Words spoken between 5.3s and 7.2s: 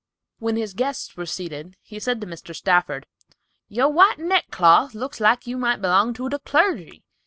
you might belong to the clergy.